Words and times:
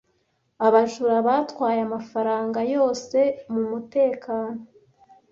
Abajura 0.67 1.15
batwaye 1.27 1.79
amafaranga 1.87 2.59
yose 2.73 3.17
mumutekano. 3.51 4.59